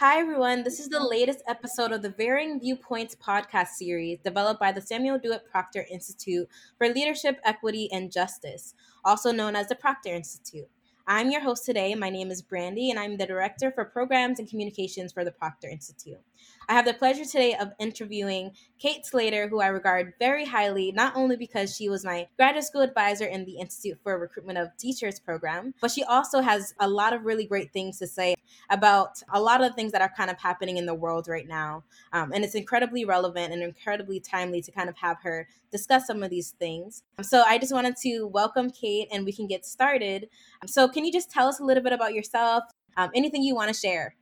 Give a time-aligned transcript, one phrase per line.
[0.00, 0.62] Hi, everyone.
[0.62, 5.18] This is the latest episode of the Varying Viewpoints podcast series developed by the Samuel
[5.18, 8.74] Dewitt Proctor Institute for Leadership, Equity, and Justice,
[9.04, 10.68] also known as the Proctor Institute.
[11.08, 11.96] I'm your host today.
[11.96, 15.68] My name is Brandy, and I'm the Director for Programs and Communications for the Proctor
[15.68, 16.20] Institute.
[16.68, 21.16] I have the pleasure today of interviewing Kate Slater, who I regard very highly, not
[21.16, 25.18] only because she was my graduate school advisor in the Institute for Recruitment of Teachers
[25.18, 28.34] program, but she also has a lot of really great things to say
[28.68, 31.48] about a lot of the things that are kind of happening in the world right
[31.48, 31.84] now.
[32.12, 36.22] Um, and it's incredibly relevant and incredibly timely to kind of have her discuss some
[36.22, 37.02] of these things.
[37.22, 40.28] So I just wanted to welcome Kate and we can get started.
[40.66, 42.64] So, can you just tell us a little bit about yourself?
[42.96, 44.16] Um, anything you want to share?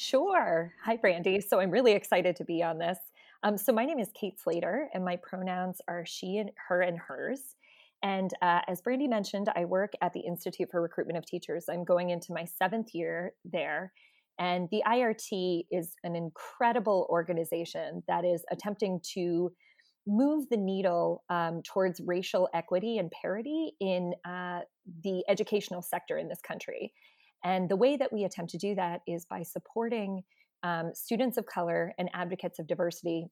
[0.00, 0.72] Sure.
[0.84, 1.40] Hi, Brandy.
[1.40, 2.98] So I'm really excited to be on this.
[3.42, 6.96] Um, so my name is Kate Slater, and my pronouns are she and her and
[6.96, 7.56] hers.
[8.04, 11.64] And uh, as Brandy mentioned, I work at the Institute for Recruitment of Teachers.
[11.68, 13.92] I'm going into my seventh year there.
[14.38, 19.50] And the IRT is an incredible organization that is attempting to
[20.06, 24.60] move the needle um, towards racial equity and parity in uh,
[25.02, 26.92] the educational sector in this country.
[27.44, 30.22] And the way that we attempt to do that is by supporting
[30.62, 33.28] um, students of color and advocates of diversity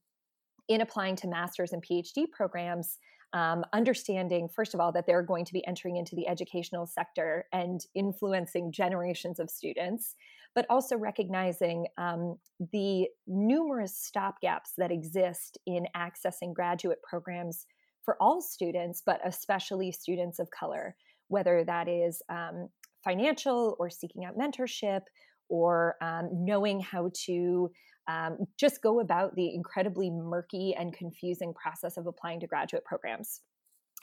[0.69, 2.99] in applying to master's and PhD programs,
[3.33, 7.47] um, understanding, first of all, that they're going to be entering into the educational sector
[7.53, 10.15] and influencing generations of students,
[10.55, 12.39] but also recognizing um,
[12.73, 17.67] the numerous stopgaps that exist in accessing graduate programs
[18.05, 20.97] for all students, but especially students of color,
[21.29, 22.69] whether that is um,
[23.07, 25.03] financial or seeking out mentorship
[25.49, 27.71] or um, knowing how to
[28.09, 33.41] um, just go about the incredibly murky and confusing process of applying to graduate programs.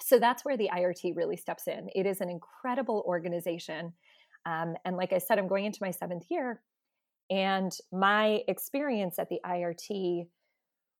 [0.02, 1.90] So that's where the IRT really steps in.
[1.96, 3.94] It is an incredible organization.
[4.46, 6.62] Um, and like I said, I'm going into my seventh year.
[7.30, 10.28] And my experience at the IRT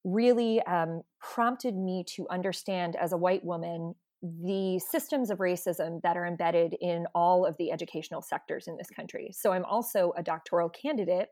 [0.06, 6.16] really um, prompted me to understand as a white woman the systems of racism that
[6.16, 9.32] are embedded in all of the educational sectors in this country.
[9.34, 11.28] So I'm also a doctoral candidate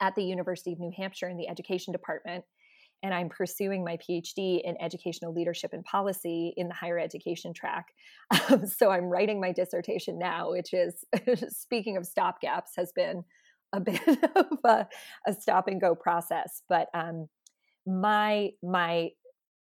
[0.00, 2.44] at the University of New Hampshire in the education department.
[3.04, 7.86] And I'm pursuing my PhD in educational leadership and policy in the higher education track.
[8.50, 11.04] Um, so I'm writing my dissertation now, which is,
[11.48, 13.22] speaking of stopgaps, has been
[13.72, 14.00] a bit
[14.34, 14.88] of a,
[15.28, 16.62] a stop and go process.
[16.68, 17.28] But um,
[17.86, 19.10] my my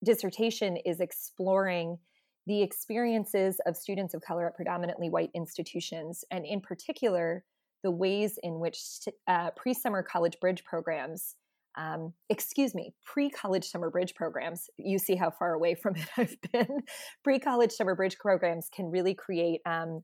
[0.04, 1.98] dissertation is exploring
[2.46, 7.44] the experiences of students of color at predominantly white institutions, and in particular,
[7.84, 8.80] the ways in which
[9.28, 11.36] uh, pre summer college bridge programs,
[11.78, 16.08] um, excuse me, pre college summer bridge programs, you see how far away from it
[16.18, 16.82] I've been,
[17.24, 20.02] pre college summer bridge programs can really create um,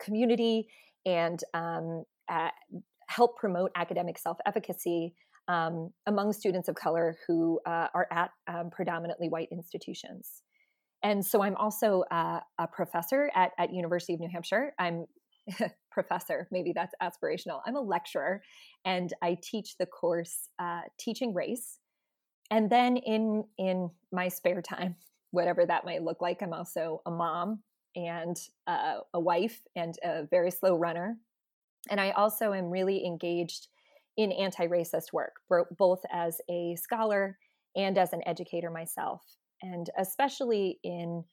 [0.00, 0.68] community
[1.06, 2.48] and um, uh,
[3.08, 5.14] help promote academic self efficacy.
[5.46, 10.40] Um, among students of color who uh, are at um, predominantly white institutions
[11.04, 14.74] and so I'm also uh, a professor at, at University of New Hampshire.
[14.78, 15.04] I'm
[15.92, 17.60] professor, maybe that's aspirational.
[17.66, 18.42] I'm a lecturer,
[18.86, 21.78] and I teach the course uh, Teaching Race.
[22.50, 24.96] And then in in my spare time,
[25.30, 27.62] whatever that might look like, I'm also a mom
[27.94, 31.18] and uh, a wife and a very slow runner.
[31.90, 33.68] And I also am really engaged
[34.16, 35.34] in anti-racist work,
[35.76, 37.36] both as a scholar
[37.76, 39.22] and as an educator myself.
[39.64, 41.24] And especially in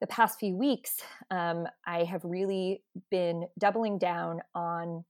[0.00, 0.96] the past few weeks,
[1.30, 5.04] um, I have really been doubling down on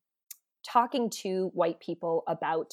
[0.68, 2.72] talking to white people about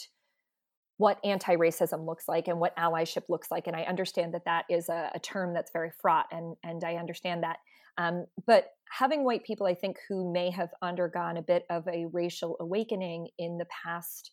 [0.97, 4.90] what anti-racism looks like and what allyship looks like and i understand that that is
[4.90, 7.57] a, a term that's very fraught and, and i understand that.
[7.97, 12.06] Um, but having white people i think who may have undergone a bit of a
[12.12, 14.31] racial awakening in the past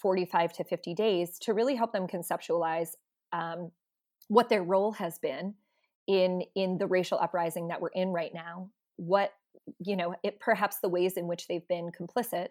[0.00, 2.90] 45 to 50 days to really help them conceptualize
[3.32, 3.72] um,
[4.28, 5.54] what their role has been
[6.06, 9.32] in in the racial uprising that we're in right now what
[9.78, 12.48] you know it perhaps the ways in which they've been complicit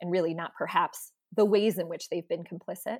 [0.00, 2.98] and really not perhaps the ways in which they've been complicit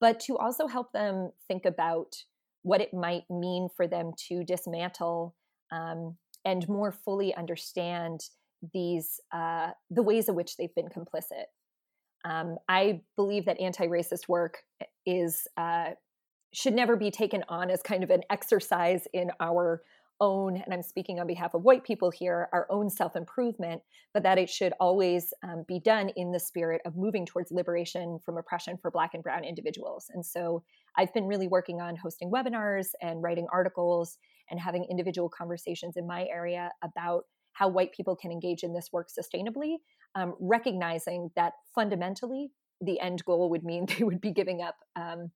[0.00, 2.16] but to also help them think about
[2.62, 5.34] what it might mean for them to dismantle
[5.70, 8.20] um, and more fully understand
[8.72, 11.44] these uh, the ways in which they've been complicit.
[12.24, 14.58] Um, i believe that anti-racist work
[15.04, 15.90] is uh,
[16.56, 19.82] should never be taken on as kind of an exercise in our
[20.22, 23.82] own, and I'm speaking on behalf of white people here, our own self improvement,
[24.14, 28.18] but that it should always um, be done in the spirit of moving towards liberation
[28.24, 30.06] from oppression for Black and Brown individuals.
[30.14, 30.62] And so
[30.96, 34.16] I've been really working on hosting webinars and writing articles
[34.50, 38.88] and having individual conversations in my area about how white people can engage in this
[38.94, 39.76] work sustainably
[40.14, 42.48] um, recognizing that fundamentally
[42.80, 45.30] the end goal would mean they would be giving up um,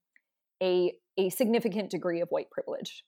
[0.61, 3.03] a, a significant degree of white privilege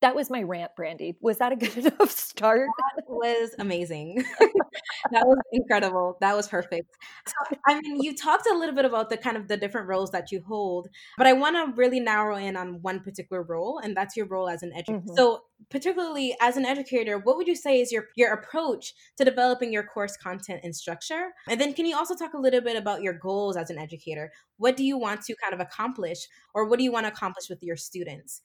[0.00, 1.16] that was my rant, Brandy.
[1.20, 2.68] Was that a good enough start?
[2.96, 4.24] That was amazing.
[5.10, 6.16] that was incredible.
[6.20, 6.96] That was perfect.
[7.26, 10.10] So, I mean, you talked a little bit about the kind of the different roles
[10.10, 13.96] that you hold, but I want to really narrow in on one particular role, and
[13.96, 14.98] that's your role as an educator.
[14.98, 15.16] Mm-hmm.
[15.16, 19.72] So, particularly as an educator, what would you say is your your approach to developing
[19.72, 21.30] your course content and structure?
[21.48, 24.30] And then, can you also talk a little bit about your goals as an educator?
[24.58, 27.48] What do you want to kind of accomplish, or what do you want to accomplish
[27.48, 28.42] with your students?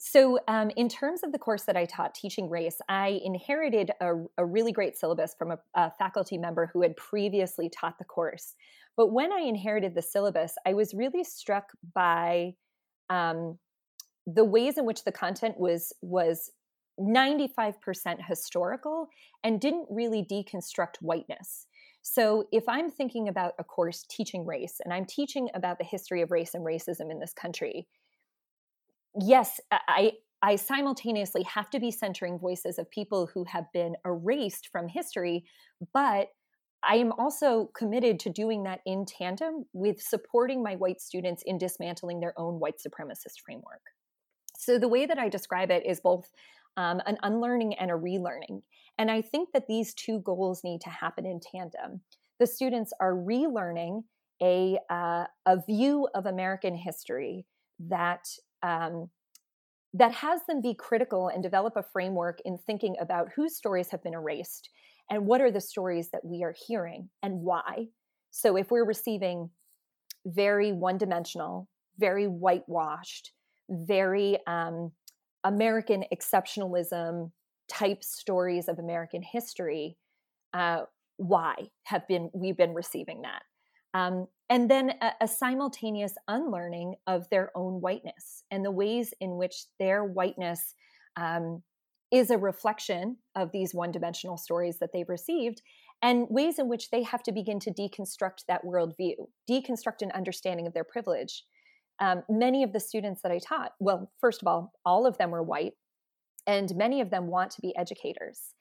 [0.00, 4.14] So, um, in terms of the course that I taught, Teaching Race, I inherited a,
[4.36, 8.54] a really great syllabus from a, a, faculty member who had previously taught the course.
[8.96, 12.54] But when I inherited the syllabus, I was really struck by
[13.10, 13.58] um,
[14.24, 16.52] the ways in which the content was was
[17.00, 17.74] 95%
[18.24, 19.08] historical
[19.42, 21.66] and didn't really deconstruct whiteness.
[22.02, 26.22] So, if I'm thinking about a course teaching race and I'm teaching about the history
[26.22, 27.88] of race and racism in this country,
[29.20, 34.68] yes, I I simultaneously have to be centering voices of people who have been erased
[34.70, 35.44] from history,
[35.92, 36.28] but
[36.84, 41.58] I am also committed to doing that in tandem with supporting my white students in
[41.58, 43.82] dismantling their own white supremacist framework.
[44.56, 46.30] So, the way that I describe it is both
[46.76, 48.62] um, an unlearning and a relearning.
[48.98, 52.02] And I think that these two goals need to happen in tandem.
[52.38, 54.04] The students are relearning
[54.40, 57.46] a, uh, a view of American history
[57.80, 58.28] that
[58.62, 59.10] um,
[59.94, 64.02] that has them be critical and develop a framework in thinking about whose stories have
[64.02, 64.68] been erased
[65.10, 67.86] and what are the stories that we are hearing and why.
[68.30, 69.50] So if we're receiving
[70.26, 71.68] very one dimensional,
[71.98, 73.32] very whitewashed,
[73.70, 74.92] very um,
[75.44, 77.30] American exceptionalism
[77.68, 79.96] type stories of American history,
[80.52, 80.82] uh,
[81.16, 83.42] why have been we've been receiving that?
[83.94, 89.36] Um, and then a, a, simultaneous unlearning of their own whiteness and the ways in
[89.36, 90.74] which their whiteness
[91.16, 91.62] um,
[92.10, 95.62] is a reflection of these one dimensional stories that they've received
[96.02, 99.14] and ways in which they have to begin to deconstruct that worldview,
[99.50, 101.44] deconstruct an understanding of their privilege.
[101.98, 105.30] Um, many of the students that I taught, well, first of all, all of them
[105.30, 105.72] were white,
[106.46, 108.54] and many of them want to be educators.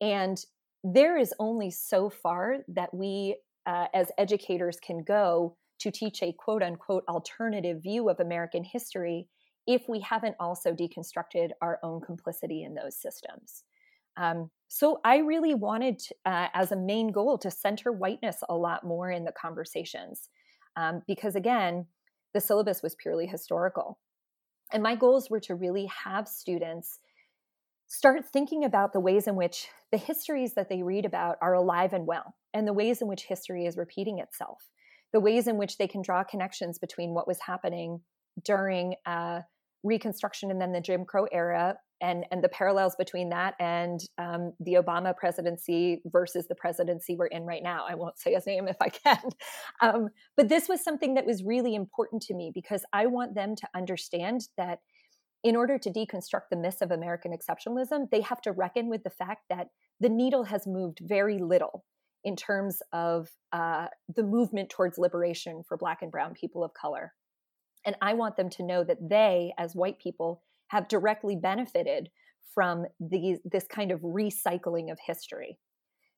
[0.00, 0.38] And
[0.84, 3.36] there is only so far that we
[3.66, 9.28] uh, as educators can go to teach a quote unquote alternative view of American history
[9.66, 13.64] if we haven't also deconstructed our own complicity in those systems.
[14.16, 18.84] Um, so I really wanted, uh, as a main goal, to center whiteness a lot
[18.84, 20.28] more in the conversations,
[20.76, 21.86] um, because again,
[22.34, 23.98] the syllabus was purely historical,
[24.72, 26.98] and my goals were to really have students
[27.86, 31.92] start thinking about the ways in which the histories that they read about are alive
[31.92, 34.68] and well, and the ways in which history is repeating itself,
[35.12, 38.00] the ways in which they can draw connections between what was happening
[38.44, 39.40] during uh,
[39.84, 44.52] Reconstruction and then the Jim Crow era, and and the parallels between that and um,
[44.60, 47.84] the Obama presidency versus the presidency we're in right now.
[47.88, 49.22] I won't say his name if I can,
[49.80, 53.56] um, but this was something that was really important to me because I want them
[53.56, 54.78] to understand that
[55.42, 59.10] in order to deconstruct the myths of American exceptionalism, they have to reckon with the
[59.10, 59.68] fact that
[59.98, 61.84] the needle has moved very little
[62.24, 67.12] in terms of uh, the movement towards liberation for Black and Brown people of color.
[67.84, 72.10] And I want them to know that they, as white people, have directly benefited
[72.54, 75.58] from the, this kind of recycling of history.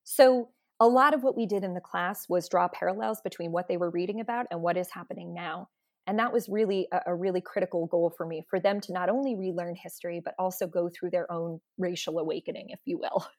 [0.03, 3.69] So, a lot of what we did in the class was draw parallels between what
[3.69, 5.69] they were reading about and what is happening now.
[6.07, 9.09] And that was really a, a, really critical goal for me for them to not
[9.09, 13.27] only relearn history, but also go through their own racial awakening, if you will.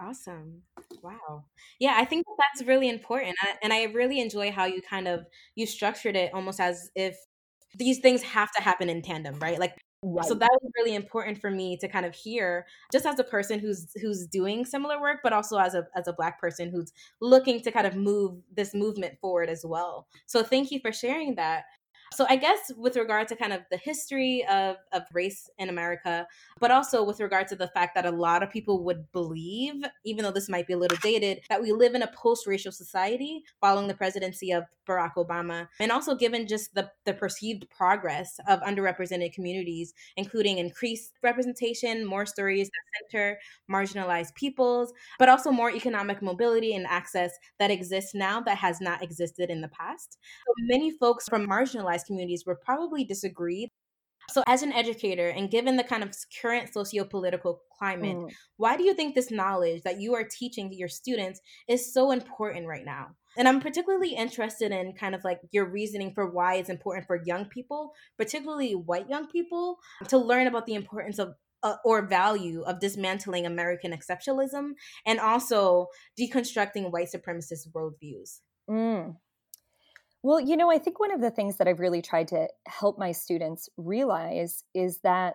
[0.00, 0.62] Awesome.
[1.02, 1.44] Wow.
[1.78, 3.36] Yeah, I think that's really important.
[3.62, 7.16] And I really enjoy how you kind of you structured it almost as if
[7.76, 9.58] these things have to happen in tandem, right?
[9.58, 10.28] Like Right.
[10.28, 13.58] So that was really important for me to kind of hear, just as a person
[13.58, 17.60] who's who's doing similar work, but also as a as a black person who's looking
[17.62, 20.06] to kind of move this movement forward as well.
[20.26, 21.64] So thank you for sharing that.
[22.14, 26.26] So I guess with regard to kind of the history of, of race in America,
[26.60, 30.24] but also with regard to the fact that a lot of people would believe, even
[30.24, 33.88] though this might be a little dated, that we live in a post-racial society following
[33.88, 35.68] the presidency of Barack Obama.
[35.80, 42.26] And also given just the, the perceived progress of underrepresented communities, including increased representation, more
[42.26, 43.38] stories that center
[43.70, 49.02] marginalized peoples, but also more economic mobility and access that exists now that has not
[49.02, 50.18] existed in the past.
[50.46, 53.68] So many folks from marginalized communities would probably disagree
[54.30, 58.30] So, as an educator, and given the kind of current socio-political climate, mm.
[58.56, 62.66] why do you think this knowledge that you are teaching your students is so important
[62.66, 63.08] right now?
[63.36, 67.20] And I'm particularly interested in kind of like your reasoning for why it's important for
[67.24, 72.62] young people, particularly white young people, to learn about the importance of uh, or value
[72.62, 74.72] of dismantling American exceptionalism
[75.06, 78.40] and also deconstructing white supremacist worldviews.
[78.70, 79.16] Mm.
[80.24, 82.98] Well, you know, I think one of the things that I've really tried to help
[82.98, 85.34] my students realize is that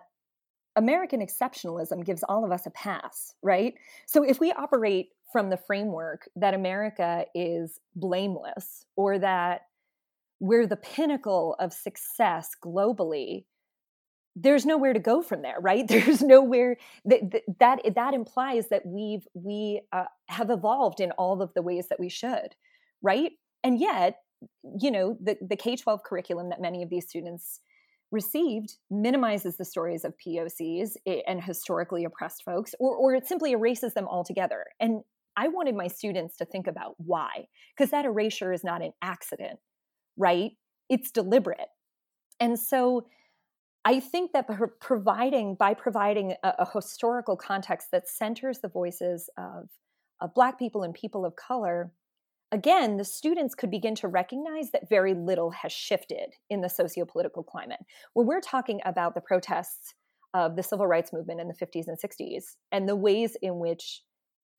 [0.74, 3.74] American exceptionalism gives all of us a pass, right?
[4.06, 9.60] So if we operate from the framework that America is blameless or that
[10.40, 13.44] we're the pinnacle of success globally,
[14.34, 19.26] there's nowhere to go from there right there's nowhere that that that implies that we've
[19.34, 22.54] we uh, have evolved in all of the ways that we should
[23.02, 23.32] right
[23.64, 24.18] and yet
[24.80, 27.60] you know the, the k-12 curriculum that many of these students
[28.10, 33.94] received minimizes the stories of pocs and historically oppressed folks or, or it simply erases
[33.94, 34.64] them altogether.
[34.80, 35.02] And
[35.36, 39.60] i wanted my students to think about why because that erasure is not an accident
[40.16, 40.52] right?
[40.88, 41.68] It's deliberate.
[42.38, 43.06] And so
[43.82, 44.46] i think that
[44.78, 49.70] providing by providing a, a historical context that centers the voices of,
[50.20, 51.90] of black people and people of color
[52.52, 57.44] again, the students could begin to recognize that very little has shifted in the socio-political
[57.44, 57.80] climate.
[58.14, 59.94] When we're talking about the protests
[60.34, 64.02] of the civil rights movement in the 50s and 60s and the ways in which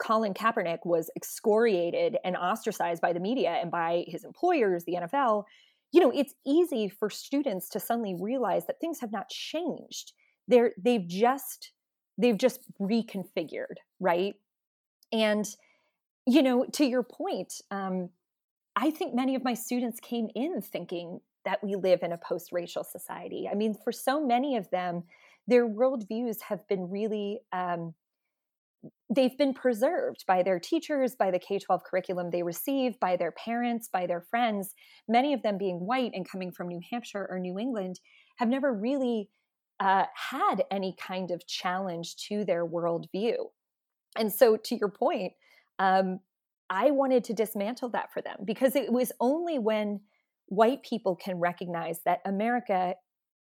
[0.01, 5.43] Colin Kaepernick was excoriated and ostracized by the media and by his employers, the NFL,
[5.91, 10.13] you know, it's easy for students to suddenly realize that things have not changed.
[10.47, 11.71] They're they've just
[12.17, 14.33] they've just reconfigured, right?
[15.11, 15.45] And
[16.25, 18.09] you know, to your point, um,
[18.75, 22.49] I think many of my students came in thinking that we live in a post
[22.51, 23.49] racial society.
[23.51, 25.03] I mean, for so many of them,
[25.47, 27.95] their worldviews have been really, um,
[29.13, 33.31] they've been preserved by their teachers, by the K 12 curriculum they receive, by their
[33.31, 34.75] parents, by their friends.
[35.07, 37.99] Many of them being white and coming from New Hampshire or New England
[38.37, 39.29] have never really
[39.79, 43.35] uh, had any kind of challenge to their worldview.
[44.15, 45.33] And so, to your point,
[45.81, 46.19] um,
[46.69, 50.01] I wanted to dismantle that for them because it was only when
[50.45, 52.93] white people can recognize that America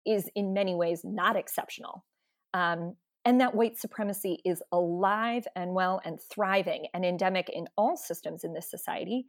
[0.05, 2.05] is in many ways not exceptional.
[2.53, 7.97] Um, and that white supremacy is alive and well and thriving and endemic in all
[7.97, 9.27] systems in this society.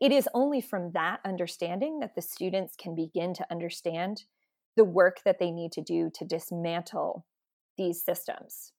[0.00, 4.24] It is only from that understanding that the students can begin to understand
[4.76, 7.26] the work that they need to do to dismantle
[7.78, 8.72] these systems.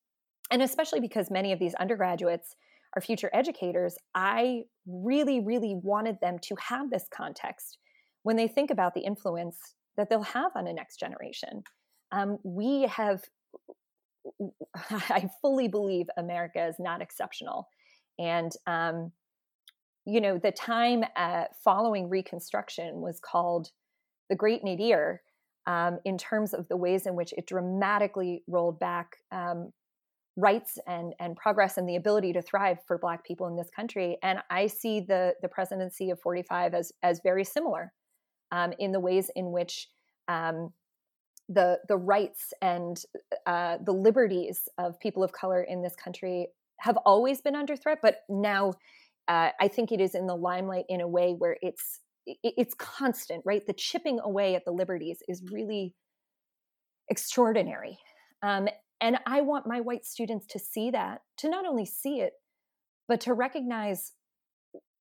[0.51, 2.55] And especially because many of these undergraduates
[2.97, 7.77] our future educators, I really, really wanted them to have this context
[8.23, 11.61] when they think about the influence that they'll have on the next generation.
[12.11, 13.21] Um, we have,
[14.89, 17.67] I fully believe America is not exceptional.
[18.17, 19.11] And, um,
[20.07, 23.69] you know, the time uh, following Reconstruction was called
[24.31, 25.21] the Great Nadir
[25.67, 29.71] um, in terms of the ways in which it dramatically rolled back um,
[30.37, 34.17] rights and and progress and the ability to thrive for black people in this country.
[34.23, 37.91] And i see the the presidency of 45 as as very similar
[38.51, 39.89] um, in the ways in which
[40.27, 40.71] um,
[41.49, 43.01] the the rights and
[43.45, 46.47] uh, the liberties of people of color in this country
[46.79, 48.73] have always been under threat but now
[49.27, 52.01] uh, i think it is in the limelight in a way where it's
[52.43, 53.65] it's constant right?
[53.65, 55.93] The chipping away at the liberties is really
[57.09, 57.97] extraordinary.
[58.43, 58.67] Um,
[59.01, 62.33] and I want my white students to see that, to not only see it,
[63.07, 64.13] but to recognize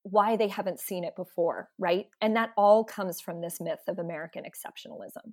[0.02, 2.06] why they haven't seen it before, right?
[2.20, 5.32] And that all comes from this myth of American exceptionalism.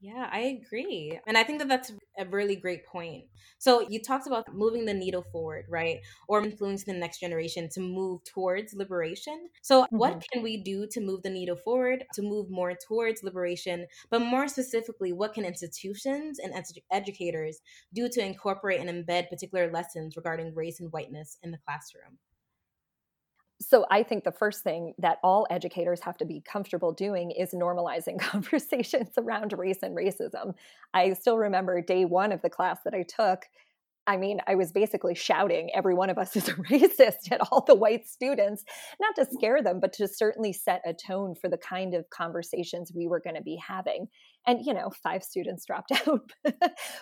[0.00, 1.18] Yeah, I agree.
[1.26, 3.24] And I think that that's a really great point.
[3.58, 6.00] So, you talked about moving the needle forward, right?
[6.28, 9.48] Or influencing the next generation to move towards liberation.
[9.62, 9.96] So, mm-hmm.
[9.96, 13.86] what can we do to move the needle forward, to move more towards liberation?
[14.10, 17.60] But more specifically, what can institutions and edu- educators
[17.94, 22.18] do to incorporate and embed particular lessons regarding race and whiteness in the classroom?
[23.60, 27.52] So I think the first thing that all educators have to be comfortable doing is
[27.52, 30.54] normalizing conversations around race and racism.
[30.92, 33.44] I still remember day one of the class that I took.
[34.08, 37.64] I mean, I was basically shouting, every one of us is a racist at all
[37.66, 38.62] the white students,
[39.00, 39.34] not to mm.
[39.36, 43.20] scare them, but to certainly set a tone for the kind of conversations we were
[43.20, 44.06] going to be having.
[44.46, 46.30] And, you know, five students dropped out.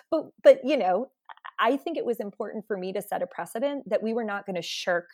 [0.09, 1.11] but, but, you know,
[1.59, 4.45] I think it was important for me to set a precedent that we were not
[4.45, 5.07] going to shirk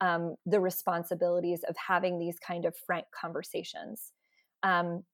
[0.00, 4.12] um, the responsibilities of having these kind of frank conversations.
[4.62, 5.04] Um,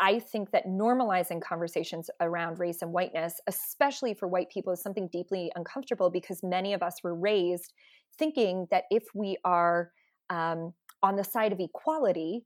[0.00, 5.08] I think that normalizing conversations around race and whiteness, especially for white people, is something
[5.12, 7.74] deeply uncomfortable because many of us were raised
[8.18, 9.90] thinking that if we are
[10.30, 12.44] um, on the side of equality,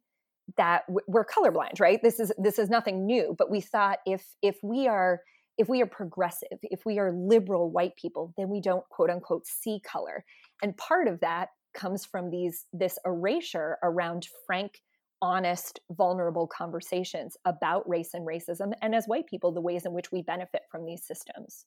[0.56, 2.00] that we're colorblind, right?
[2.02, 5.20] This is this is nothing new, but we thought if if we are
[5.56, 9.46] if we are progressive, if we are liberal white people, then we don't quote unquote
[9.46, 10.24] see color.
[10.62, 14.80] And part of that comes from these this erasure around frank
[15.22, 20.12] honest, vulnerable conversations about race and racism, and as white people, the ways in which
[20.12, 21.64] we benefit from these systems.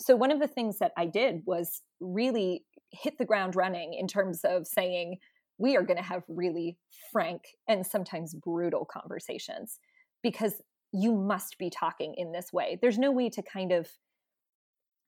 [0.00, 4.08] So, one of the things that I did was really hit the ground running in
[4.08, 5.18] terms of saying,
[5.58, 6.76] we are going to have really
[7.12, 9.78] frank and sometimes brutal conversations
[10.22, 10.54] because
[10.92, 12.78] you must be talking in this way.
[12.82, 13.88] There's no way to kind of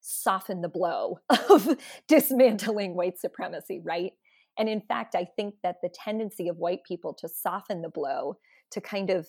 [0.04, 1.18] soften the blow
[1.50, 1.76] of
[2.08, 4.12] dismantling white supremacy, right?
[4.58, 8.37] And in fact, I think that the tendency of white people to soften the blow,
[8.73, 9.28] to kind of,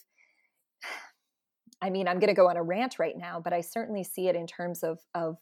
[1.82, 4.28] I mean, I'm going to go on a rant right now, but I certainly see
[4.28, 5.38] it in terms of, of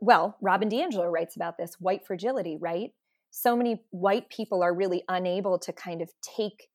[0.00, 2.90] well, Robin DiAngelo writes about this white fragility, right?
[3.30, 6.68] So many white people are really unable to kind of take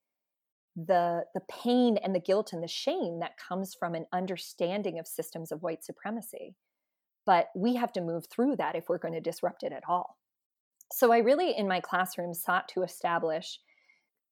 [0.75, 5.08] the the pain and the guilt and the shame that comes from an understanding of
[5.08, 6.53] systems of white supremacy.
[7.25, 10.17] But we have to move through that if we're going to disrupt it at all.
[10.91, 13.60] So I really, in my classroom, sought to establish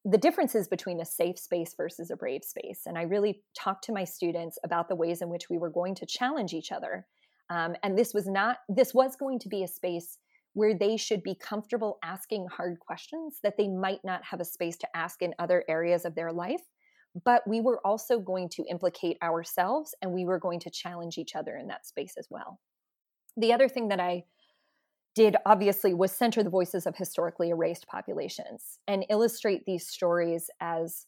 [0.06, 2.82] the differences between a safe space versus a brave space.
[2.86, 5.96] And I really talked to my students about the ways in which we were going
[5.96, 7.08] to challenge each other.
[7.50, 10.18] Um, and this was not, this was going to be a space
[10.54, 14.78] where they should be comfortable asking hard questions that they might not have a space
[14.78, 16.62] to ask in other areas of their life.
[17.26, 21.36] But we were also going to implicate ourselves and we were going to challenge each
[21.36, 22.60] other in that space as well.
[23.38, 24.24] The other thing that I
[25.16, 31.06] did obviously was center the voices of historically erased populations and illustrate these stories as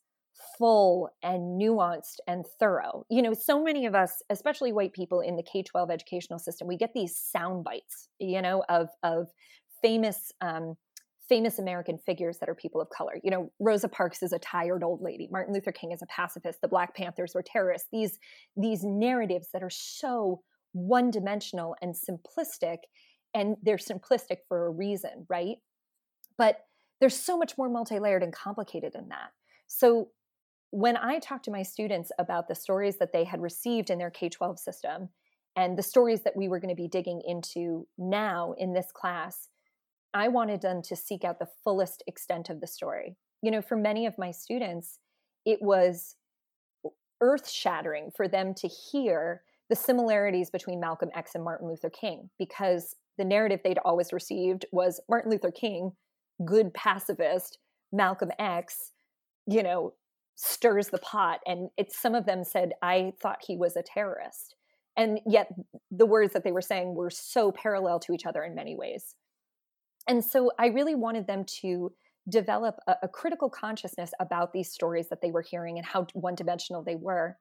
[0.57, 3.05] full and nuanced and thorough.
[3.09, 6.77] You know, so many of us, especially white people in the K-12 educational system, we
[6.77, 9.29] get these sound bites, you know, of of
[9.81, 10.75] famous um,
[11.27, 13.19] famous American figures that are people of color.
[13.23, 15.27] You know, Rosa Parks is a tired old lady.
[15.31, 16.61] Martin Luther King is a pacifist.
[16.61, 17.87] The Black Panthers were terrorists.
[17.91, 18.19] These
[18.55, 20.41] these narratives that are so
[20.75, 22.79] one-dimensional and simplistic
[23.33, 25.57] and they're simplistic for a reason, right?
[26.37, 26.59] But
[26.99, 29.31] there's so much more multi-layered and complicated than that.
[29.67, 30.09] So
[30.71, 34.09] when I talk to my students about the stories that they had received in their
[34.09, 35.09] K 12 system
[35.55, 39.47] and the stories that we were going to be digging into now in this class,
[40.13, 43.15] I wanted them to seek out the fullest extent of the story.
[43.41, 44.99] You know, for many of my students,
[45.45, 46.15] it was
[47.21, 52.29] earth shattering for them to hear the similarities between Malcolm X and Martin Luther King
[52.37, 55.91] because the narrative they'd always received was Martin Luther King,
[56.45, 57.57] good pacifist,
[57.91, 58.91] Malcolm X,
[59.47, 59.93] you know,
[60.35, 61.39] stirs the pot.
[61.45, 64.55] And it's some of them said, I thought he was a terrorist.
[64.97, 65.49] And yet
[65.91, 69.15] the words that they were saying were so parallel to each other in many ways.
[70.07, 71.91] And so I really wanted them to
[72.29, 76.35] develop a, a critical consciousness about these stories that they were hearing and how one
[76.35, 77.37] dimensional they were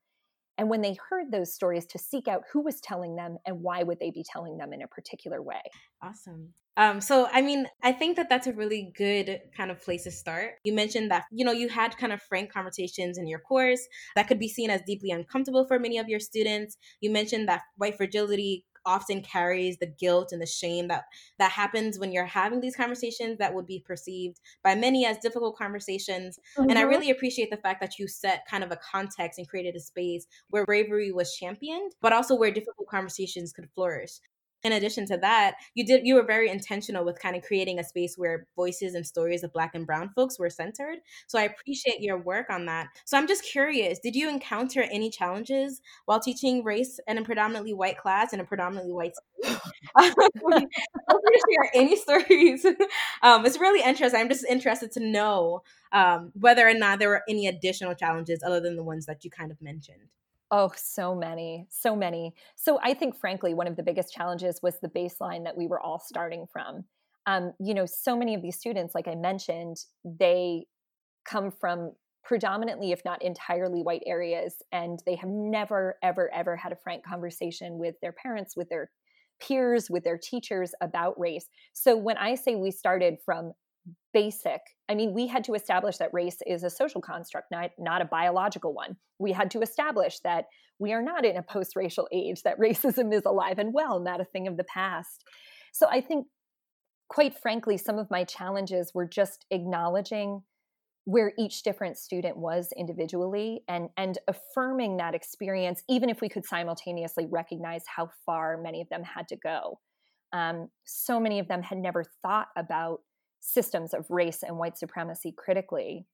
[0.58, 3.82] and when they heard those stories to seek out who was telling them and why
[3.82, 5.62] would they be telling them in a particular way.
[6.02, 6.54] Awesome.
[6.76, 10.10] Um, so i mean i think that that's a really good kind of place to
[10.10, 10.54] start.
[10.64, 13.80] You mentioned that you know you had kind of frank conversations in your course
[14.16, 16.76] that could be seen as deeply uncomfortable for many of your students.
[17.00, 21.04] You mentioned that white fragility often carries the guilt and the shame that
[21.38, 25.56] that happens when you're having these conversations that would be perceived by many as difficult
[25.56, 26.68] conversations mm-hmm.
[26.68, 26.90] and i mm-hmm.
[26.90, 30.26] really appreciate the fact that you set kind of a context and created a space
[30.50, 34.20] where bravery was championed but also where difficult conversations could flourish
[34.64, 37.84] in addition to that, you did you were very intentional with kind of creating a
[37.84, 40.98] space where voices and stories of black and brown folks were centered.
[41.26, 42.88] So I appreciate your work on that.
[43.04, 47.74] So I'm just curious, did you encounter any challenges while teaching race in a predominantly
[47.74, 49.60] white class in a predominantly white school?
[51.50, 52.66] share any stories.
[53.22, 54.20] Um, it's really interesting.
[54.20, 58.60] I'm just interested to know um, whether or not there were any additional challenges other
[58.60, 60.10] than the ones that you kind of mentioned.
[60.56, 62.32] Oh, so many, so many.
[62.54, 65.80] So I think, frankly, one of the biggest challenges was the baseline that we were
[65.80, 66.84] all starting from.
[67.26, 70.66] Um, you know, so many of these students, like I mentioned, they
[71.24, 71.90] come from
[72.22, 77.04] predominantly, if not entirely, white areas, and they have never, ever, ever had a frank
[77.04, 78.92] conversation with their parents, with their
[79.40, 81.48] peers, with their teachers about race.
[81.72, 83.54] So when I say we started from
[84.12, 88.00] basic i mean we had to establish that race is a social construct not not
[88.02, 88.96] a biological one.
[89.18, 90.46] We had to establish that
[90.78, 94.24] we are not in a post-racial age that racism is alive and well not a
[94.24, 95.24] thing of the past.
[95.72, 96.26] So i think
[97.08, 100.42] quite frankly some of my challenges were just acknowledging
[101.04, 106.46] where each different student was individually and and affirming that experience even if we could
[106.46, 109.78] simultaneously recognize how far many of them had to go.
[110.32, 113.00] Um, so many of them had never thought about
[113.44, 116.06] systems of race and white supremacy critically.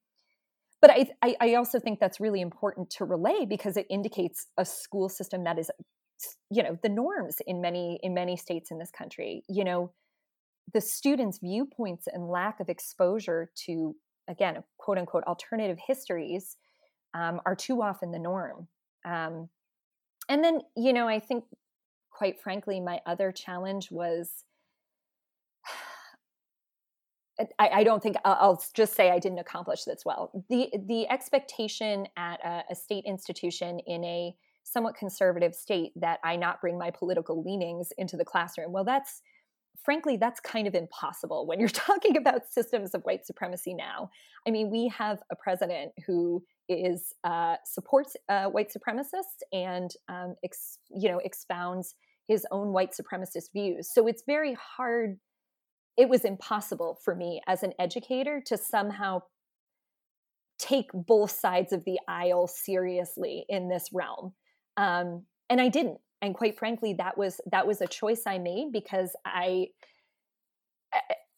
[0.81, 4.65] But I, I, I also think that's really important to relay because it indicates a
[4.65, 5.71] school system that is
[6.51, 9.43] you know the norms in many in many states in this country.
[9.47, 9.91] You know
[10.73, 13.95] the students viewpoints and lack of exposure to
[14.29, 16.57] again quote unquote alternative histories
[17.13, 18.67] um, are too often the norm.
[19.05, 19.49] Um,
[20.29, 21.43] and then you know i think
[22.11, 24.43] quite frankly my other challenge was
[27.39, 30.31] I, I, don't think I'll just say I didn't accomplish this well.
[30.49, 36.35] The the expectation at a, a, state institution in a somewhat conservative state that I
[36.35, 38.71] not bring my political leanings into the classroom.
[38.71, 39.21] Well, that's
[39.83, 44.09] frankly that's kind of impossible when you're talking about systems of white supremacy now.
[44.47, 50.35] I mean, we have a president who is uh, supports uh, white supremacists and um,
[50.43, 51.95] ex, you know expounds
[52.27, 53.89] his own white supremacist views.
[53.93, 55.17] So it's very hard
[56.01, 59.21] it was impossible for me as an educator to somehow
[60.57, 64.33] take both sides of the aisle seriously in this realm
[64.77, 68.71] um, and i didn't and quite frankly that was that was a choice i made
[68.73, 69.67] because i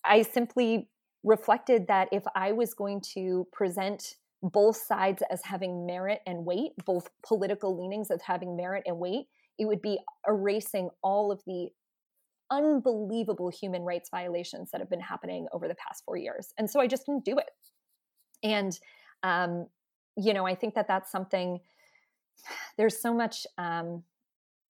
[0.06, 0.88] i simply
[1.24, 6.72] reflected that if i was going to present both sides as having merit and weight
[6.86, 9.26] both political leanings as having merit and weight
[9.60, 11.68] it would be erasing all of the
[12.54, 16.54] unbelievable human rights violations that have been happening over the past four years.
[16.58, 17.50] And so I just didn't do it.
[18.44, 18.78] And,
[19.24, 19.68] um,
[20.16, 21.60] you know, I think that that's something,
[22.78, 24.04] there's so much, um,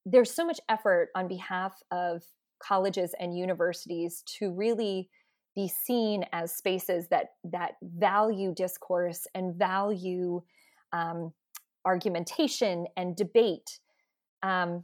[0.05, 2.23] there's so much effort on behalf of
[2.61, 5.09] colleges and universities to really
[5.55, 10.41] be seen as spaces that that value discourse and value
[10.93, 11.31] um,
[11.85, 13.79] argumentation and debate
[14.41, 14.83] um,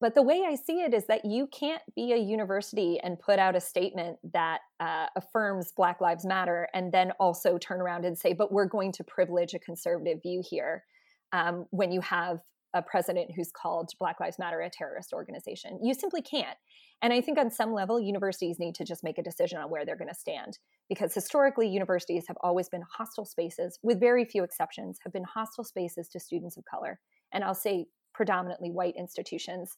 [0.00, 3.38] but the way I see it is that you can't be a university and put
[3.38, 8.16] out a statement that uh, affirms Black Lives Matter and then also turn around and
[8.16, 10.84] say, but we're going to privilege a conservative view here
[11.32, 12.38] um, when you have
[12.74, 15.80] a president who's called Black Lives Matter a terrorist organization.
[15.82, 16.56] You simply can't.
[17.02, 19.84] And I think on some level, universities need to just make a decision on where
[19.84, 20.58] they're going to stand.
[20.88, 25.64] Because historically, universities have always been hostile spaces, with very few exceptions, have been hostile
[25.64, 26.98] spaces to students of color.
[27.32, 29.76] And I'll say predominantly white institutions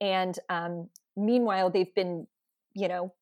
[0.00, 2.26] and um, meanwhile, they've been,
[2.74, 3.12] you know,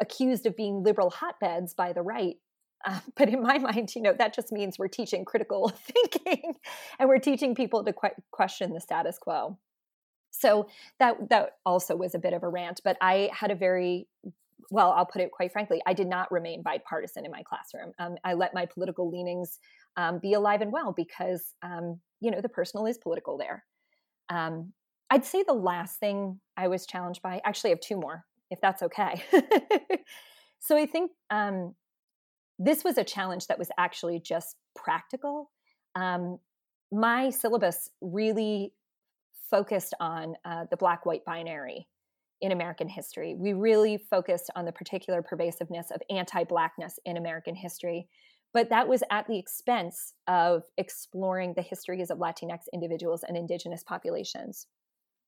[0.00, 2.36] accused of being liberal hotbeds by the right.
[2.84, 6.54] Uh, but in my mind, you know, that just means we're teaching critical thinking
[6.98, 9.58] and we're teaching people to que- question the status quo.
[10.30, 10.66] So
[10.98, 14.08] that that also was a bit of a rant, but I had a very
[14.70, 17.92] well, I'll put it quite frankly, I did not remain bipartisan in my classroom.
[17.98, 19.58] Um, I let my political leanings
[19.96, 23.64] um, be alive and well because, um, you know, the personal is political there.
[25.14, 28.60] I'd say the last thing I was challenged by, actually, I have two more, if
[28.60, 29.22] that's okay.
[30.58, 31.76] so I think um,
[32.58, 35.52] this was a challenge that was actually just practical.
[35.94, 36.40] Um,
[36.90, 38.72] my syllabus really
[39.52, 41.86] focused on uh, the black white binary
[42.40, 43.36] in American history.
[43.38, 48.08] We really focused on the particular pervasiveness of anti blackness in American history.
[48.52, 53.84] But that was at the expense of exploring the histories of Latinx individuals and indigenous
[53.84, 54.66] populations.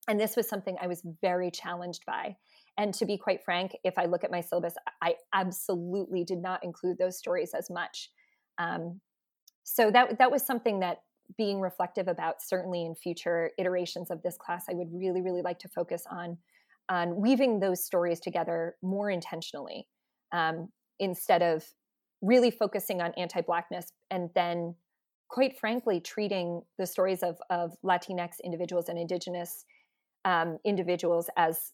[0.08, 2.36] And this was something I was very challenged by.
[2.78, 6.62] And to be quite frank, if I look at my syllabus, I absolutely did not
[6.62, 8.10] include those stories as much.
[8.58, 9.00] Um,
[9.64, 10.98] so that that was something that
[11.36, 15.58] being reflective about certainly in future iterations of this class, I would really, really like
[15.60, 16.38] to focus on
[16.88, 19.88] on weaving those stories together more intentionally
[20.32, 20.68] um,
[21.00, 21.64] instead of
[22.22, 24.74] really focusing on anti-blackness and then
[25.28, 29.64] quite frankly treating the stories of, of latinx individuals and indigenous
[30.26, 31.72] um, individuals as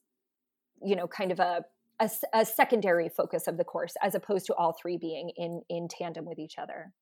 [0.84, 1.64] you know kind of a,
[1.98, 5.88] a, a secondary focus of the course as opposed to all three being in in
[5.88, 6.92] tandem with each other.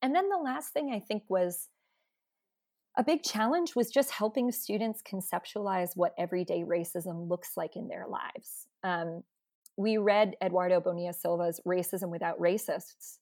[0.00, 1.68] And then the last thing i think was
[2.96, 8.06] a big challenge was just helping students conceptualize what everyday racism looks like in their
[8.06, 8.66] lives.
[8.84, 9.22] Um,
[9.78, 13.16] we read eduardo bonilla silva's racism without racists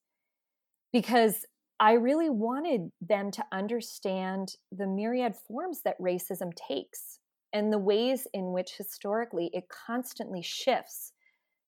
[0.93, 1.47] because
[1.79, 7.21] I really wanted them to understand the myriad forms that racism takes
[7.53, 11.13] and the ways in which historically it constantly shifts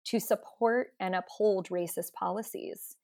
[0.04, 2.96] to support and uphold racist policies.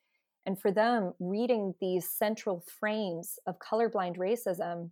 [0.44, 4.90] And for them, reading these central frames of colorblind racism,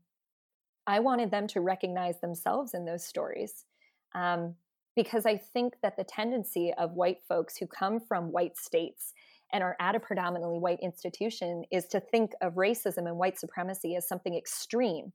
[0.87, 3.65] I wanted them to recognize themselves in those stories.
[4.15, 4.57] Um,
[4.97, 9.13] because I think that the tendency of white folks who come from white states
[9.53, 13.97] and are at a predominantly white institution is to think of racism and white supremacy
[13.97, 15.13] as something extreme,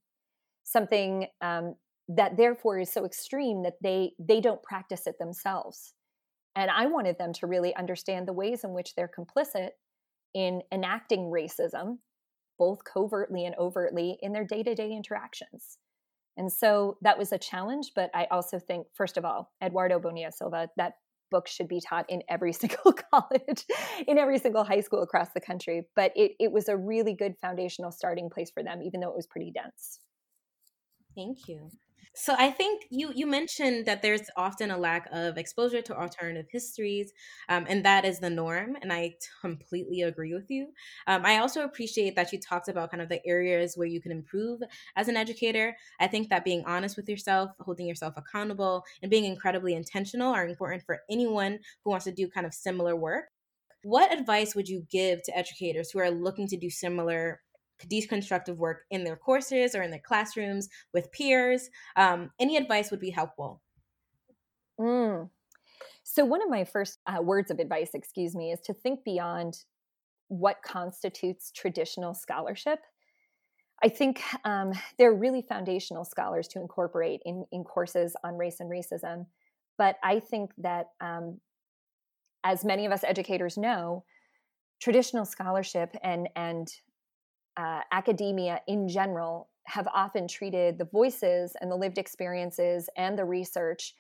[0.64, 1.76] something um,
[2.10, 5.93] that therefore is so extreme that they they don't practice it themselves.
[6.56, 9.69] And I wanted them to really understand the ways in which they're complicit
[10.34, 12.00] in enacting racism,
[12.58, 15.78] both covertly and overtly, in their day to day interactions.
[16.36, 20.32] And so that was a challenge, but I also think, first of all, Eduardo Bonilla
[20.32, 20.93] Silva, that
[21.30, 23.65] book should be taught in every single college,
[24.08, 25.88] in every single high school across the country.
[25.95, 29.15] But it, it was a really good foundational starting place for them, even though it
[29.15, 30.00] was pretty dense.
[31.15, 31.69] Thank you.
[32.15, 36.48] So I think you you mentioned that there's often a lack of exposure to alternative
[36.52, 37.13] histories,
[37.48, 38.76] um, and that is the norm.
[38.82, 40.74] And I completely agree with you.
[41.08, 44.12] Um, I also appreciate that you talked about kind of the areas where you can
[44.12, 44.62] improve
[44.95, 45.78] as an educator.
[46.00, 50.48] I think that being honest with yourself, holding yourself accountable, and being incredibly intentional are
[50.48, 53.30] important for anyone who wants to do kind of similar work.
[53.84, 57.41] What advice would you give to educators who are looking to do similar
[57.88, 61.70] deconstructive work in their courses or in their classrooms with peers.
[61.96, 63.62] Um, any advice would be helpful.
[64.80, 65.30] Mm.
[66.04, 69.60] So, one of my first uh, words of advice, excuse me, is to think beyond
[70.28, 72.80] what constitutes traditional scholarship.
[73.84, 78.70] I think um, they're really foundational scholars to incorporate in, in courses on race and
[78.70, 79.26] racism.
[79.78, 81.39] But I think that, um,
[82.44, 84.04] as many of us educators know,
[84.82, 86.70] traditional scholarship and, and
[87.60, 93.26] uh, academia in general have often treated the voices and the lived experiences and the
[93.26, 93.93] research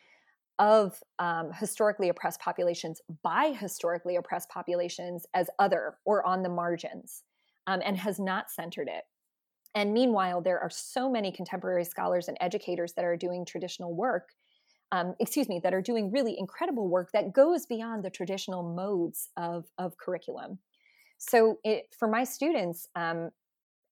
[0.59, 7.23] of um, historically oppressed populations by historically oppressed populations as other or on the margins
[7.67, 9.03] um, and has not centered it.
[9.75, 14.29] And meanwhile, there are so many contemporary scholars and educators that are doing traditional work,
[14.91, 19.29] um, excuse me, that are doing really incredible work that goes beyond the traditional modes
[19.37, 20.59] of, of curriculum.
[21.17, 23.29] So, it, for my students, um,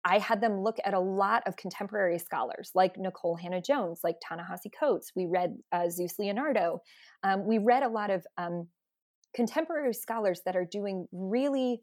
[0.07, 4.71] I had them look at a lot of contemporary scholars like Nikole Hannah-Jones, like Ta-Nehisi
[4.79, 5.11] Coates.
[5.17, 6.81] We read uh, Zeus Leonardo.
[7.23, 8.69] Um, we read a lot of um,
[9.35, 11.81] contemporary scholars that are doing really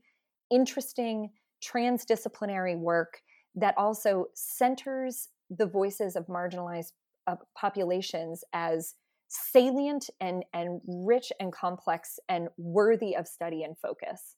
[0.51, 1.29] interesting
[1.63, 3.21] transdisciplinary work
[3.57, 6.93] that also centers the voices of marginalized
[7.27, 8.95] uh, populations as
[9.29, 14.37] salient and and rich and complex and worthy of study and focus.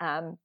[0.00, 0.38] Um,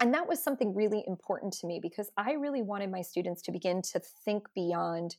[0.00, 3.52] and that was something really important to me because I really wanted my students to
[3.52, 5.16] begin to think beyond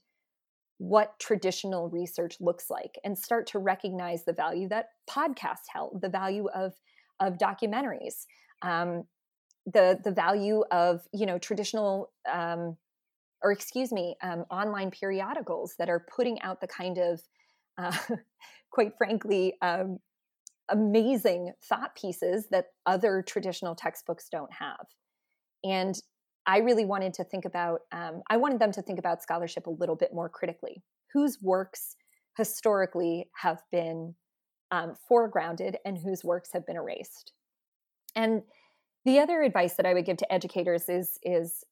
[0.80, 6.10] what traditional research looks like and start to recognize the value that podcasts held, the
[6.10, 6.74] value of
[7.20, 8.26] of documentaries,
[8.64, 9.04] um,
[9.72, 12.76] the the value of you know traditional um,
[13.44, 17.22] or excuse me um, online periodicals that are putting out the kind of
[17.78, 17.96] uh,
[18.72, 20.00] quite frankly um,
[20.72, 24.86] amazing thought pieces that other traditional textbooks don't have.
[25.64, 25.96] And
[26.48, 29.72] I really wanted to think about, um, I wanted them to think about scholarship a
[29.72, 30.84] little bit more critically.
[31.14, 31.96] Whose works
[32.38, 34.16] historically have been
[34.72, 37.34] um, foregrounded and whose works have been erased?
[38.16, 38.42] And
[39.06, 41.64] the other advice that I would give to educators is, is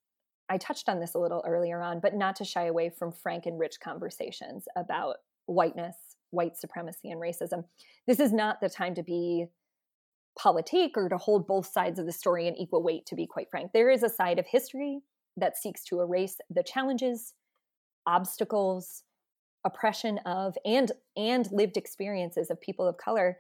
[0.50, 3.46] I touched on this a little earlier on, but not to shy away from frank
[3.46, 5.96] and rich conversations about whiteness,
[6.32, 7.65] white supremacy and racism.
[8.08, 9.48] This is not the time to be
[10.38, 13.50] politique or to hold both sides of the story in equal weight, to be quite
[13.50, 13.72] frank.
[13.74, 15.00] There is a side of history
[15.38, 17.34] that seeks to erase the challenges,
[18.06, 19.04] obstacles,
[19.65, 23.38] oppression of and and lived experiences of people of color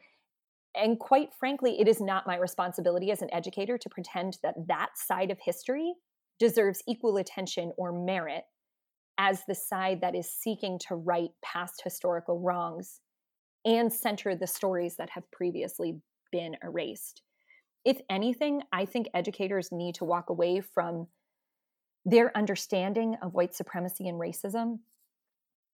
[0.75, 4.89] and quite frankly it is not my responsibility as an educator to pretend that that
[4.95, 5.93] side of history
[6.37, 8.43] deserves equal attention or merit
[9.19, 13.01] as the side that is seeking to right past historical wrongs
[13.65, 15.99] and center the stories that have previously
[16.31, 17.21] been erased.
[17.83, 21.07] If anything, I think educators need to walk away from
[22.05, 24.79] their understanding of white supremacy and racism,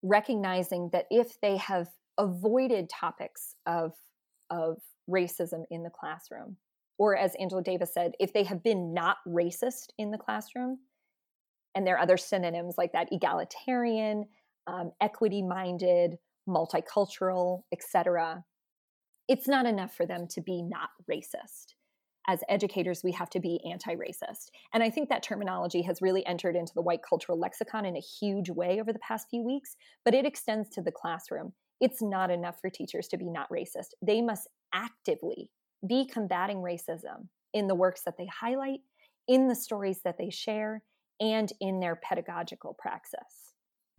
[0.01, 3.93] recognizing that if they have avoided topics of,
[4.49, 6.57] of racism in the classroom,
[6.97, 10.79] or as Angela Davis said, if they have been not racist in the classroom,
[11.75, 14.25] and there are other synonyms like that egalitarian
[14.67, 18.43] um, equity minded multicultural etc
[19.27, 21.73] it's not enough for them to be not racist.
[22.27, 24.49] As educators we have to be anti-racist.
[24.73, 27.99] And i think that terminology has really entered into the white cultural lexicon in a
[27.99, 31.53] huge way over the past few weeks but it extends to the classroom.
[31.81, 33.89] It's not enough for teachers to be not racist.
[34.01, 35.49] They must actively
[35.87, 38.79] be combating racism in the works that they highlight
[39.27, 40.81] in the stories that they share
[41.19, 43.53] and in their pedagogical praxis.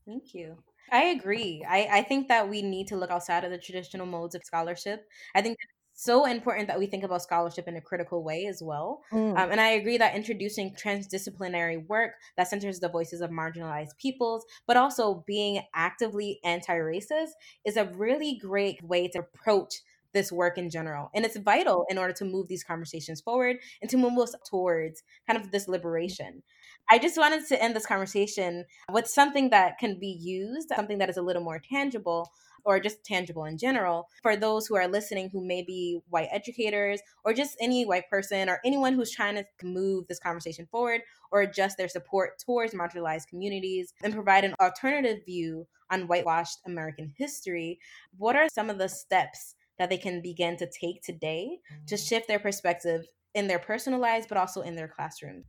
[0.07, 0.57] Thank you.
[0.93, 1.65] I agree.
[1.69, 5.09] I, I think that we need to look outside of the traditional modes of scholarship.
[5.35, 8.63] I think it's so important that we think about scholarship in a critical way as
[8.63, 9.03] well.
[9.11, 9.37] Mm.
[9.37, 14.45] Um, and I agree that introducing transdisciplinary work that centers the voices of marginalized peoples,
[14.67, 17.31] but also being actively anti racist,
[17.65, 19.81] is a really great way to approach
[20.13, 21.11] this work in general.
[21.15, 25.03] And it's vital in order to move these conversations forward and to move us towards
[25.29, 26.43] kind of this liberation.
[26.89, 31.11] I just wanted to end this conversation with something that can be used, something that
[31.11, 32.31] is a little more tangible
[32.65, 37.01] or just tangible in general for those who are listening who may be white educators
[37.25, 41.01] or just any white person or anyone who's trying to move this conversation forward
[41.33, 47.13] or adjust their support towards marginalized communities and provide an alternative view on whitewashed American
[47.17, 47.79] history.
[48.17, 52.29] What are some of the steps that they can begin to take today to shift
[52.29, 55.45] their perspective in their personal lives, but also in their classroom?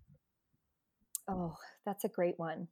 [1.27, 2.67] Oh, that's a great one.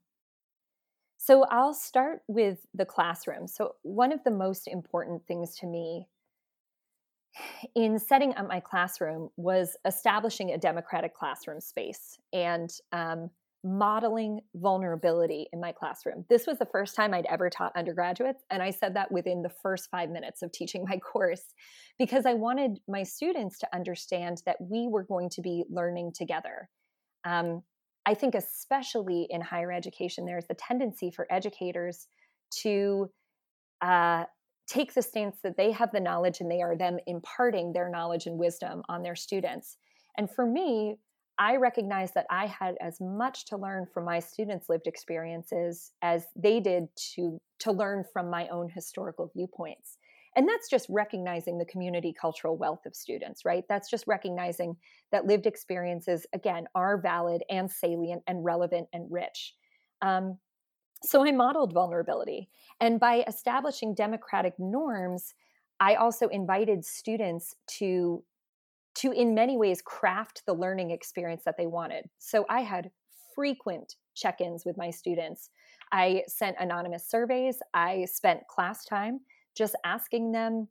[1.18, 3.48] So I'll start with the classroom.
[3.48, 6.08] So, one of the most important things to me
[7.76, 13.30] in setting up my classroom was establishing a democratic classroom space and um,
[13.64, 16.24] modeling vulnerability in my classroom.
[16.30, 18.44] This was the first time I'd ever taught undergraduates.
[18.52, 21.44] And I said that within the first five minutes of teaching my course
[21.98, 26.70] because I wanted my students to understand that we were going to be learning together.
[27.26, 27.64] Um,
[28.06, 32.08] I think, especially in higher education, there's the tendency for educators
[32.62, 33.10] to
[33.82, 34.26] uh,
[34.68, 38.26] take the stance that they have the knowledge and they are them imparting their knowledge
[38.26, 39.78] and wisdom on their students.
[40.18, 40.98] And for me,
[41.38, 46.26] I recognize that I had as much to learn from my students' lived experiences as
[46.36, 49.98] they did to to learn from my own historical viewpoints.
[50.36, 53.64] And that's just recognizing the community cultural wealth of students, right?
[53.70, 54.76] That's just recognizing
[55.12, 59.54] that lived experiences, again, are valid and salient and relevant and rich.
[60.02, 60.38] Um,
[61.04, 62.50] so I modeled vulnerability.
[62.82, 65.34] And by establishing democratic norms,
[65.80, 68.24] I also invited students to
[68.96, 72.06] to in many ways craft the learning experience that they wanted.
[72.18, 72.92] So I had
[73.36, 75.50] frequent check-ins with my students.
[75.92, 79.20] I sent anonymous surveys, I spent class time
[79.56, 80.68] just asking them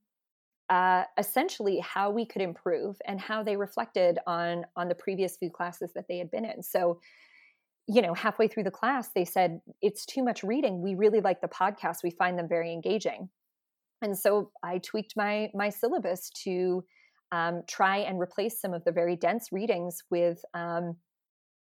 [0.70, 5.50] uh, essentially how we could improve and how they reflected on on the previous few
[5.50, 6.62] classes that they had been in.
[6.62, 7.00] So
[7.86, 10.82] you know halfway through the class they said it's too much reading.
[10.82, 11.98] We really like the podcast.
[12.02, 13.28] We find them very engaging.
[14.02, 16.84] And so i tweaked my my syllabus to
[17.32, 20.96] um, try and replace some of the very dense readings with um,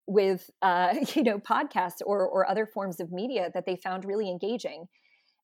[0.08, 4.30] with uh, you know podcasts or or other forms of media that they found really
[4.30, 4.88] engaging.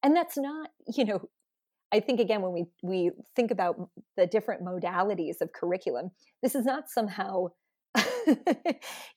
[0.03, 1.29] And that's not you know
[1.95, 6.11] I think again when we we think about the different modalities of curriculum,
[6.43, 7.47] this is not somehow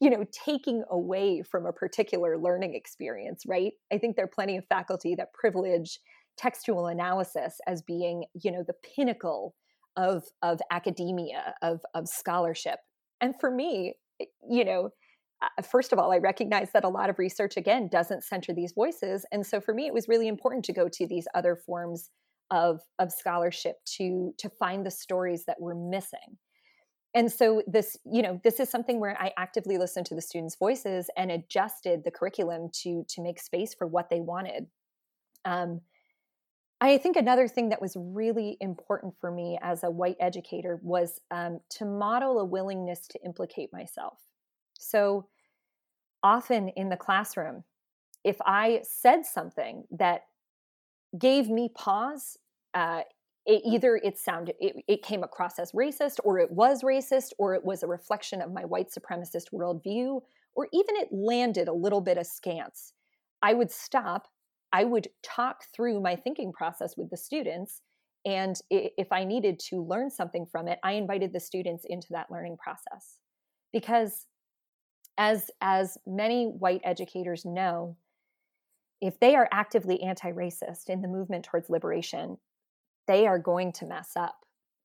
[0.01, 3.73] you know taking away from a particular learning experience, right?
[3.93, 5.99] I think there are plenty of faculty that privilege
[6.37, 9.57] textual analysis as being, you know, the pinnacle
[9.97, 12.79] of of academia, of of scholarship.
[13.21, 13.95] And for me,
[14.49, 14.91] you know,
[15.43, 18.73] uh, first of all, I recognize that a lot of research again doesn't center these
[18.73, 22.11] voices, and so for me, it was really important to go to these other forms
[22.51, 26.39] of of scholarship to to find the stories that we're missing.
[27.15, 30.57] And so this you know this is something where i actively listened to the students
[30.57, 34.67] voices and adjusted the curriculum to to make space for what they wanted.
[35.45, 35.81] Um,
[36.81, 41.21] i think another thing that was really important for me as a white educator was
[41.31, 44.19] um, to model a willingness to implicate myself.
[44.79, 45.27] So
[46.23, 47.65] often in the classroom
[48.25, 50.23] if i said something that
[51.17, 52.37] gave me pause.
[52.75, 53.03] Uh,
[53.47, 57.55] it, either it sounded it, it, came across as racist, or it was racist, or
[57.55, 60.21] it was a reflection of my white supremacist worldview,
[60.55, 62.93] or even it landed a little bit askance.
[63.43, 64.29] I would stop.
[64.73, 67.81] I would talk through my thinking process with the students,
[68.27, 72.31] and if I needed to learn something from it, I invited the students into that
[72.31, 73.17] learning process
[73.73, 74.27] because
[75.17, 77.97] as as many white educators know
[79.01, 82.39] if they are actively anti racist in the movement towards liberation,
[83.07, 84.45] they are going to mess up.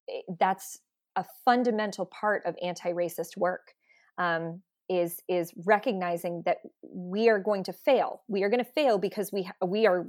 [0.09, 0.79] Eh, that's
[1.15, 3.73] a fundamental part of anti racist work.
[4.17, 8.21] Um, is is recognizing that we are going to fail.
[8.27, 10.07] We are going to fail because we we are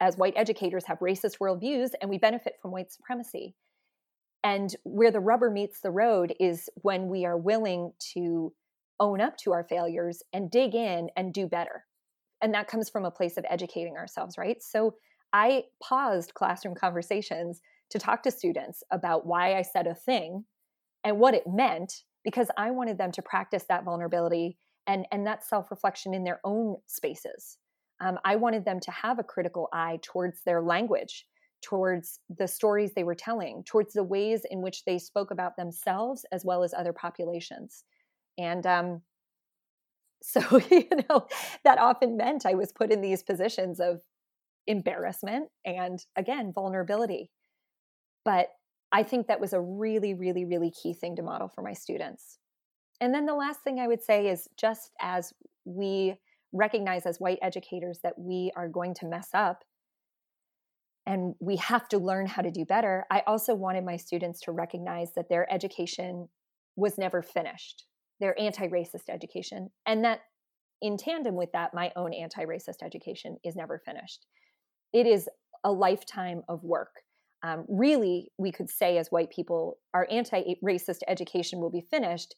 [0.00, 3.54] as white educators have racist worldviews and we benefit from white supremacy.
[4.44, 8.52] And where the rubber meets the road is when we are willing to
[9.00, 11.84] own up to our failures and dig in and do better
[12.46, 14.94] and that comes from a place of educating ourselves right so
[15.32, 20.44] i paused classroom conversations to talk to students about why i said a thing
[21.02, 25.44] and what it meant because i wanted them to practice that vulnerability and and that
[25.44, 27.58] self-reflection in their own spaces
[28.00, 31.26] um, i wanted them to have a critical eye towards their language
[31.62, 36.24] towards the stories they were telling, towards the ways in which they spoke about themselves
[36.30, 37.82] as well as other populations.
[38.38, 39.02] And um,
[40.22, 40.40] so,
[40.70, 41.26] you know,
[41.64, 44.00] that often meant I was put in these positions of
[44.66, 47.30] embarrassment and, again, vulnerability.
[48.24, 48.48] But
[48.92, 52.38] I think that was a really, really, really key thing to model for my students.
[53.00, 55.32] And then the last thing I would say is just as
[55.64, 56.14] we
[56.52, 59.64] recognize as white educators that we are going to mess up
[61.04, 64.52] and we have to learn how to do better, I also wanted my students to
[64.52, 66.28] recognize that their education
[66.74, 67.84] was never finished,
[68.20, 69.70] their anti racist education.
[69.86, 70.20] And that
[70.82, 74.26] in tandem with that, my own anti racist education is never finished.
[74.92, 75.28] It is
[75.64, 77.02] a lifetime of work.
[77.42, 82.34] Um, really, we could say as white people, our anti racist education will be finished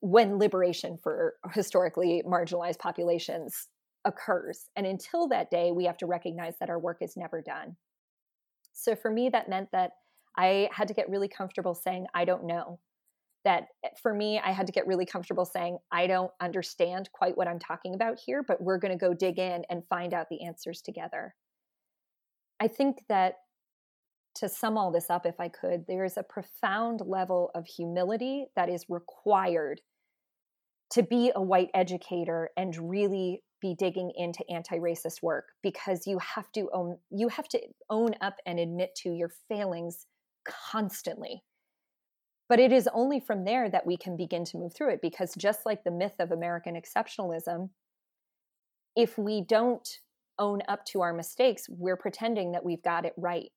[0.00, 3.68] when liberation for historically marginalized populations
[4.04, 4.68] occurs.
[4.74, 7.76] And until that day, we have to recognize that our work is never done.
[8.72, 9.92] So for me, that meant that
[10.36, 12.80] I had to get really comfortable saying, I don't know.
[13.44, 17.36] That eh, for me, I had to get really comfortable saying, I don't understand quite
[17.36, 20.28] what I'm talking about here, but we're going to go dig in and find out
[20.30, 21.34] the answers together.
[22.60, 23.34] I think that
[24.36, 28.68] to sum all this up, if I could, there's a profound level of humility that
[28.68, 29.80] is required
[30.92, 36.50] to be a white educator and really be digging into anti-racist work because you have
[36.52, 40.06] to own you have to own up and admit to your failings
[40.44, 41.42] constantly
[42.52, 45.34] but it is only from there that we can begin to move through it because
[45.38, 47.70] just like the myth of american exceptionalism
[48.94, 50.00] if we don't
[50.38, 53.48] own up to our mistakes we're pretending that we've got it right.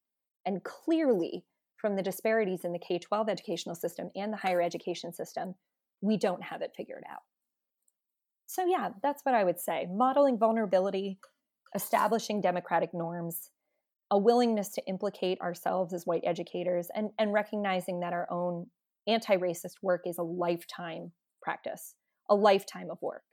[0.45, 1.43] And clearly
[1.75, 5.55] from the disparities in the k-12 educational system and the higher education system
[5.99, 7.23] we don't have it figured out.
[8.47, 9.87] So, yeah, that's what I would say.
[9.91, 11.19] Modeling vulnerability,
[11.73, 13.49] establishing democratic norms,
[14.11, 18.67] a willingness to implicate ourselves as white educators, and, and recognizing that our own
[19.07, 21.95] anti racist work is a lifetime practice,
[22.29, 23.23] a lifetime of work.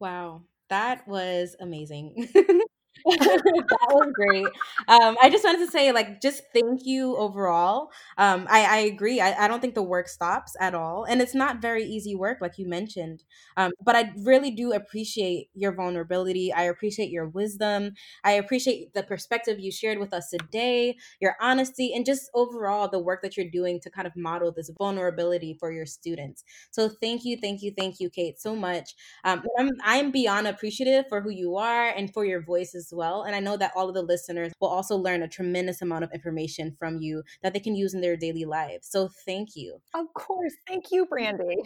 [0.00, 2.28] Wow, that was amazing.
[3.06, 4.46] that was great.
[4.88, 7.90] Um, I just wanted to say, like, just thank you overall.
[8.18, 9.20] Um, I, I agree.
[9.20, 11.04] I, I don't think the work stops at all.
[11.04, 13.22] And it's not very easy work, like you mentioned.
[13.56, 16.52] Um, but I really do appreciate your vulnerability.
[16.52, 17.92] I appreciate your wisdom.
[18.24, 22.98] I appreciate the perspective you shared with us today, your honesty, and just overall the
[22.98, 26.44] work that you're doing to kind of model this vulnerability for your students.
[26.70, 28.94] So thank you, thank you, thank you, Kate, so much.
[29.24, 33.22] Um, I'm, I'm beyond appreciative for who you are and for your voices as well.
[33.22, 36.10] And I know that all of the listeners will also learn a tremendous amount of
[36.12, 38.88] information from you that they can use in their daily lives.
[38.90, 39.80] So thank you.
[39.94, 40.54] Of course.
[40.66, 41.62] Thank you, Brandy.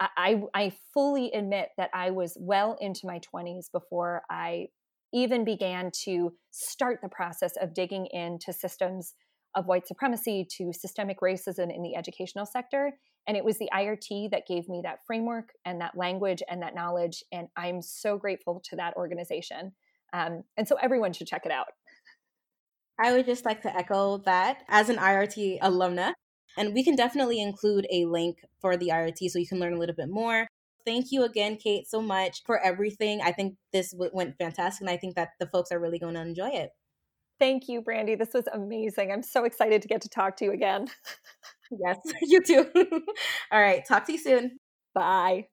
[0.00, 4.68] I, I fully admit that I was well into my 20s before I
[5.12, 9.14] even began to start the process of digging into systems
[9.54, 12.92] of white supremacy to systemic racism in the educational sector.
[13.28, 16.74] And it was the IRT that gave me that framework and that language and that
[16.74, 17.22] knowledge.
[17.32, 19.72] And I'm so grateful to that organization.
[20.12, 21.68] Um, and so everyone should check it out.
[22.98, 26.12] I would just like to echo that as an IRT alumna,
[26.56, 29.78] and we can definitely include a link for the IRT so you can learn a
[29.78, 30.46] little bit more.
[30.84, 33.20] Thank you again, Kate, so much for everything.
[33.22, 36.20] I think this went fantastic, and I think that the folks are really going to
[36.20, 36.70] enjoy it.
[37.40, 38.14] Thank you, Brandy.
[38.14, 39.10] This was amazing.
[39.10, 40.88] I'm so excited to get to talk to you again.
[41.70, 42.66] yes, you too.
[43.50, 44.58] All right, talk to you soon.
[44.94, 45.42] Bye.